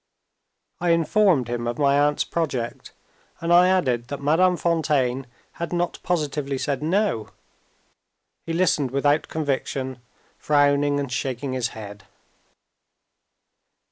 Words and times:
I 0.79 0.89
informed 0.89 1.47
him 1.47 1.67
of 1.67 1.77
my 1.77 1.93
aunt's 1.99 2.23
project; 2.23 2.91
and 3.39 3.53
I 3.53 3.67
added 3.69 4.07
that 4.07 4.19
Madame 4.19 4.57
Fontaine 4.57 5.27
had 5.61 5.71
not 5.71 5.99
positively 6.01 6.57
said 6.57 6.81
No. 6.81 7.29
He 8.47 8.53
listened 8.53 8.89
without 8.89 9.27
conviction, 9.27 9.99
frowning 10.39 10.99
and 10.99 11.11
shaking 11.11 11.53
his 11.53 11.67
head. 11.77 12.05